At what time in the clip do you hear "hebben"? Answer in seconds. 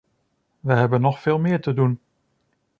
0.73-1.01